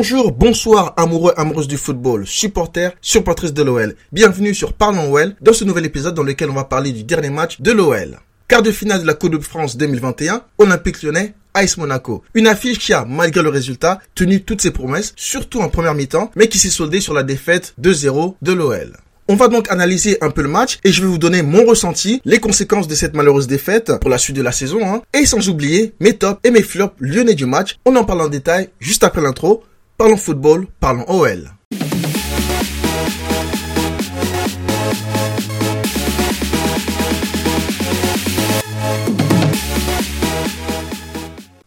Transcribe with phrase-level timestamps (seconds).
[0.00, 3.96] Bonjour, bonsoir, amoureux, amoureuses du football, supporters, supportrices de l'OL.
[4.12, 7.30] Bienvenue sur Parlons OL dans ce nouvel épisode dans lequel on va parler du dernier
[7.30, 8.20] match de l'OL.
[8.46, 12.22] Quart de finale de la Coupe de France 2021, Olympique Lyonnais, Ice Monaco.
[12.34, 16.30] Une affiche qui a, malgré le résultat, tenu toutes ses promesses, surtout en première mi-temps,
[16.36, 18.92] mais qui s'est soldée sur la défaite 2-0 de l'OL.
[19.26, 22.22] On va donc analyser un peu le match et je vais vous donner mon ressenti,
[22.24, 25.48] les conséquences de cette malheureuse défaite pour la suite de la saison, hein, et sans
[25.48, 27.78] oublier mes tops et mes flops lyonnais du match.
[27.84, 29.64] On en parle en détail juste après l'intro.
[29.98, 31.50] Parlons football, parlons OL.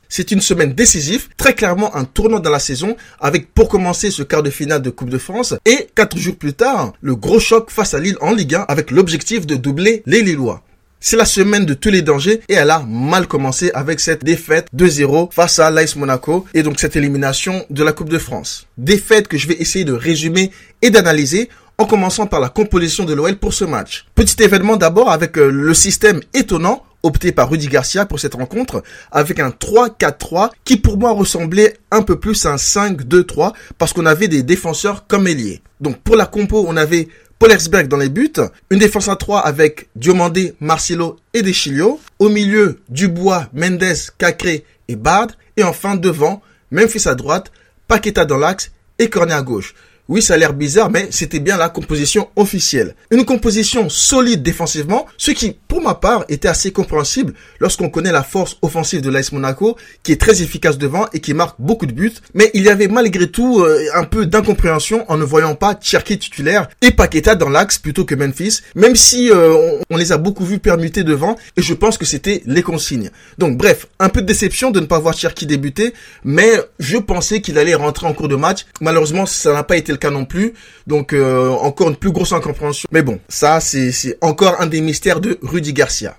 [0.07, 4.23] C'est une semaine décisive, très clairement un tournant dans la saison, avec pour commencer ce
[4.23, 7.69] quart de finale de Coupe de France, et quatre jours plus tard, le gros choc
[7.69, 10.63] face à Lille en Ligue 1, avec l'objectif de doubler les Lillois.
[11.03, 14.67] C'est la semaine de tous les dangers et elle a mal commencé avec cette défaite
[14.77, 18.67] 2-0 face à l'Ice Monaco et donc cette élimination de la Coupe de France.
[18.77, 20.51] Défaite que je vais essayer de résumer
[20.83, 21.49] et d'analyser
[21.79, 24.05] en commençant par la composition de l'OL pour ce match.
[24.13, 28.83] Petit événement d'abord avec euh, le système étonnant opté par Rudy Garcia pour cette rencontre
[29.11, 34.05] avec un 3-4-3 qui pour moi ressemblait un peu plus à un 5-2-3 parce qu'on
[34.05, 35.63] avait des défenseurs comme ailier.
[35.79, 37.07] Donc pour la compo, on avait
[37.41, 38.33] Paul dans les buts,
[38.69, 44.95] une défense à 3 avec Diomandé, Marcelo et Deschilio, au milieu Dubois, Mendes, Cacré et
[44.95, 47.51] Bard, et enfin devant Memphis à droite,
[47.87, 49.73] Paqueta dans l'axe et Cornet à gauche.
[50.11, 52.95] Oui, ça a l'air bizarre, mais c'était bien la composition officielle.
[53.11, 58.21] Une composition solide défensivement, ce qui, pour ma part, était assez compréhensible lorsqu'on connaît la
[58.21, 61.93] force offensive de l'AS Monaco, qui est très efficace devant et qui marque beaucoup de
[61.93, 62.11] buts.
[62.33, 66.19] Mais il y avait malgré tout euh, un peu d'incompréhension en ne voyant pas Cherki
[66.19, 70.43] titulaire et Paqueta dans l'axe plutôt que Memphis, même si euh, on, les a beaucoup
[70.43, 73.11] vus permuter devant et je pense que c'était les consignes.
[73.37, 75.93] Donc bref, un peu de déception de ne pas voir Cherki débuter,
[76.25, 78.65] mais je pensais qu'il allait rentrer en cours de match.
[78.81, 80.53] Malheureusement, ça n'a pas été le cas non plus.
[80.87, 82.87] Donc euh, encore une plus grosse incompréhension.
[82.91, 86.17] Mais bon, ça c'est encore un des mystères de Rudy Garcia.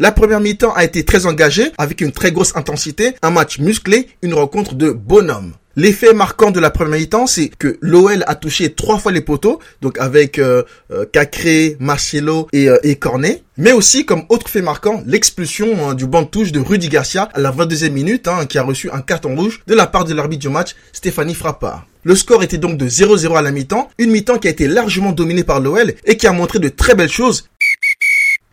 [0.00, 4.08] La première mi-temps a été très engagée, avec une très grosse intensité, un match musclé,
[4.22, 5.52] une rencontre de bonhomme.
[5.76, 9.60] L'effet marquant de la première mi-temps, c'est que l'OL a touché trois fois les poteaux,
[9.82, 13.42] donc avec euh, euh Cacré, Marcelo et, euh, et, Cornet.
[13.56, 17.28] Mais aussi, comme autre fait marquant, l'expulsion hein, du banc de touche de Rudy Garcia
[17.32, 20.14] à la 22e minute, hein, qui a reçu un carton rouge de la part de
[20.14, 21.86] l'arbitre du match, Stéphanie Frappard.
[22.06, 25.12] Le score était donc de 0-0 à la mi-temps, une mi-temps qui a été largement
[25.12, 27.48] dominée par l'OL et qui a montré de très belles choses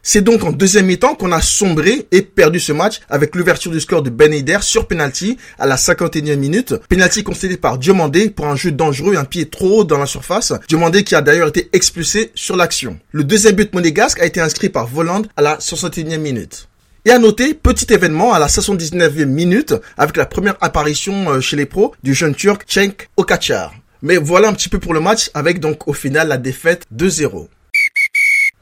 [0.03, 3.79] c'est donc en deuxième mi-temps qu'on a sombré et perdu ce match avec l'ouverture du
[3.79, 6.73] score de Ben Eder sur penalty à la 51e minute.
[6.89, 10.53] Penalty concédé par Diomandé pour un jeu dangereux, un pied trop haut dans la surface.
[10.67, 12.97] Diomandé qui a d'ailleurs été expulsé sur l'action.
[13.11, 16.67] Le deuxième but monégasque a été inscrit par Voland à la 61e minute.
[17.05, 21.55] Et à noter, petit événement à la 79e minute avec la première apparition euh, chez
[21.55, 23.73] les pros du jeune turc Cenk Okachar.
[24.01, 27.47] Mais voilà un petit peu pour le match avec donc au final la défaite 2-0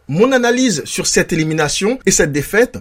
[0.10, 2.80] mon analyse sur cette élimination et cette défaite,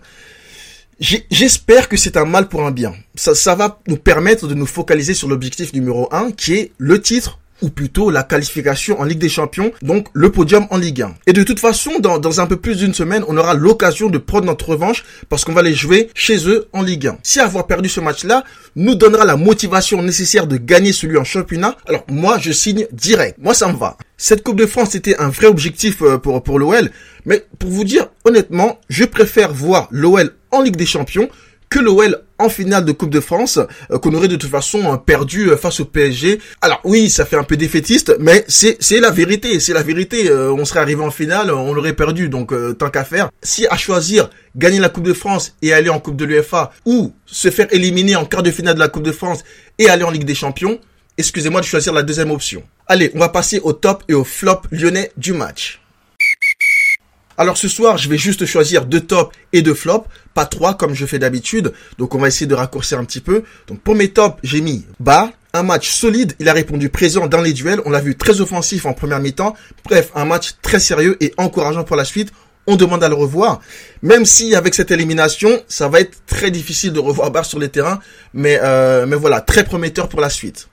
[0.99, 2.95] j'espère que c'est un mal pour un bien.
[3.15, 7.39] Ça, va nous permettre de nous focaliser sur l'objectif numéro un, qui est le titre
[7.63, 11.15] ou plutôt la qualification en Ligue des Champions, donc le podium en Ligue 1.
[11.27, 14.19] Et de toute façon, dans, dans un peu plus d'une semaine, on aura l'occasion de
[14.19, 17.19] prendre notre revanche parce qu'on va les jouer chez eux en Ligue 1.
[17.23, 18.45] Si avoir perdu ce match-là
[18.77, 23.37] nous donnera la motivation nécessaire de gagner celui en championnat, alors moi je signe direct.
[23.39, 23.97] Moi ça me va.
[24.17, 26.91] Cette Coupe de France était un vrai objectif euh, pour, pour l'OL,
[27.25, 31.29] mais pour vous dire honnêtement, je préfère voir l'OL en Ligue des Champions
[31.69, 33.59] que l'OL en finale de Coupe de France,
[33.91, 36.41] euh, qu'on aurait de toute façon euh, perdu euh, face au PSG.
[36.61, 40.33] Alors oui, ça fait un peu défaitiste, mais c'est la vérité, c'est la vérité.
[40.33, 43.31] on serait arrivé en finale, on l'aurait perdu, donc tant qu'à faire.
[43.43, 47.13] Si à choisir gagner la Coupe de France et aller en Coupe de l'UEFA, ou
[47.27, 49.45] se faire éliminer en quart de finale de la Coupe de France
[49.79, 50.79] et aller en Ligue des Champions,
[51.17, 52.63] excusez-moi de choisir la deuxième option.
[52.87, 55.81] Allez, on va passer au top et au flop lyonnais du match.
[57.41, 60.93] Alors ce soir, je vais juste choisir deux tops et deux flops, pas trois comme
[60.93, 61.73] je fais d'habitude.
[61.97, 63.45] Donc on va essayer de raccourcir un petit peu.
[63.69, 67.41] Donc pour mes tops, j'ai mis Bar, un match solide, il a répondu présent dans
[67.41, 69.55] les duels, on l'a vu très offensif en première mi-temps.
[69.85, 72.33] Bref, un match très sérieux et encourageant pour la suite.
[72.67, 73.61] On demande à le revoir,
[74.03, 77.71] même si avec cette élimination, ça va être très difficile de revoir Bar sur les
[77.71, 78.01] terrains,
[78.35, 80.69] mais euh, mais voilà, très prometteur pour la suite.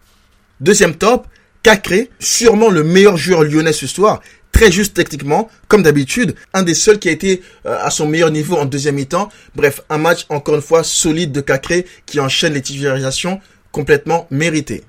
[0.59, 1.27] Deuxième top,
[1.63, 4.21] Cacré, sûrement le meilleur joueur lyonnais ce soir
[4.55, 8.31] très juste techniquement, comme d'habitude, un des seuls qui a été euh, à son meilleur
[8.31, 9.27] niveau en deuxième mi-temps.
[9.53, 13.41] Bref, un match encore une fois solide de Cacré qui enchaîne les titularisations
[13.73, 14.85] complètement méritées.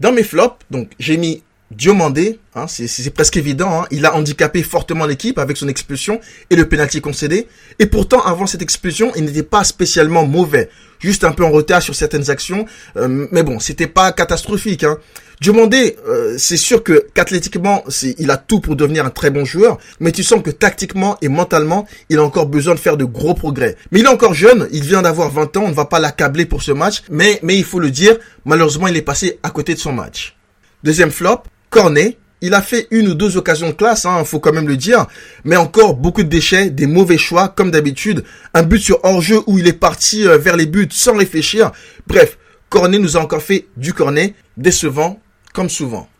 [0.00, 1.44] Dans mes flops, donc j'ai mis
[1.76, 6.20] Diomandé, hein, c'est presque évident, hein, il a handicapé fortement l'équipe avec son expulsion
[6.50, 7.48] et le pénalty concédé.
[7.78, 11.80] Et pourtant, avant cette expulsion, il n'était pas spécialement mauvais, juste un peu en retard
[11.80, 12.66] sur certaines actions.
[12.96, 14.84] Euh, mais bon, c'était pas catastrophique.
[14.84, 14.98] Hein.
[15.40, 17.84] Diomandé, euh, c'est sûr que qu'athlétiquement,
[18.18, 21.28] il a tout pour devenir un très bon joueur, mais tu sens que tactiquement et
[21.28, 23.76] mentalement, il a encore besoin de faire de gros progrès.
[23.90, 26.46] Mais il est encore jeune, il vient d'avoir 20 ans, on ne va pas l'accabler
[26.46, 29.74] pour ce match, mais mais il faut le dire, malheureusement, il est passé à côté
[29.74, 30.36] de son match.
[30.84, 31.42] Deuxième flop,
[31.72, 34.76] Cornet, il a fait une ou deux occasions de classe, hein, faut quand même le
[34.76, 35.06] dire,
[35.42, 39.58] mais encore beaucoup de déchets, des mauvais choix, comme d'habitude, un but sur hors-jeu où
[39.58, 41.72] il est parti euh, vers les buts sans réfléchir.
[42.06, 42.36] Bref,
[42.68, 45.18] Cornet nous a encore fait du Cornet, décevant,
[45.54, 46.10] comme souvent.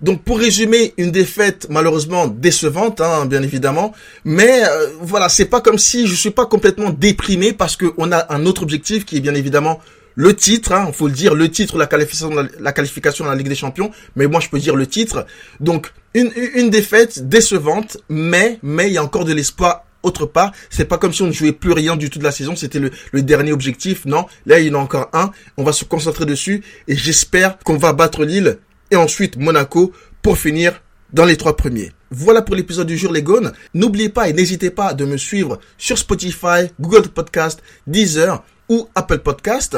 [0.00, 3.92] Donc pour résumer, une défaite malheureusement décevante, hein, bien évidemment,
[4.24, 8.32] mais euh, voilà, c'est pas comme si je suis pas complètement déprimé parce qu'on a
[8.32, 9.80] un autre objectif qui est bien évidemment
[10.16, 13.48] le titre, hein, faut le dire, le titre, la qualification, la qualification dans la Ligue
[13.48, 15.26] des Champions, mais moi je peux dire le titre.
[15.60, 20.52] Donc une, une défaite décevante, mais mais il y a encore de l'espoir autre part.
[20.70, 22.78] C'est pas comme si on ne jouait plus rien du tout de la saison, c'était
[22.78, 24.06] le, le dernier objectif.
[24.06, 25.30] Non, là il y en a encore un.
[25.58, 28.58] On va se concentrer dessus et j'espère qu'on va battre Lille
[28.90, 29.92] et ensuite Monaco
[30.22, 30.80] pour finir
[31.12, 31.92] dans les trois premiers.
[32.10, 33.52] Voilà pour l'épisode du jour les gones.
[33.74, 39.18] N'oubliez pas et n'hésitez pas de me suivre sur Spotify, Google Podcast, Deezer ou Apple
[39.18, 39.76] Podcast.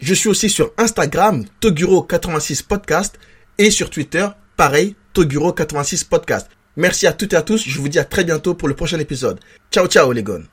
[0.00, 3.18] Je suis aussi sur Instagram, Toguro86 Podcast,
[3.58, 4.26] et sur Twitter,
[4.56, 6.48] pareil, Toguro86 Podcast.
[6.76, 8.98] Merci à toutes et à tous, je vous dis à très bientôt pour le prochain
[8.98, 9.38] épisode.
[9.70, 10.50] Ciao ciao les gars